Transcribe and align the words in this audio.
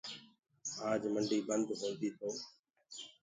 آج 0.89 1.01
منڊي 1.13 1.39
بند 1.47 1.67
هوندي 1.79 2.09
تي۔ 2.17 2.29